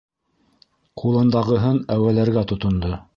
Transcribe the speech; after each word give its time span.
Ҡулындағыһын 1.01 1.79
әүәләргә 1.97 2.45
тотондо. 2.53 2.91